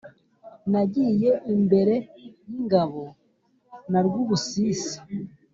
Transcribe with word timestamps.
Nagiye 0.71 1.31
imbere 1.53 1.95
y'ingabo 2.47 3.03
na 3.91 3.99
Rwubusisi 4.05 4.97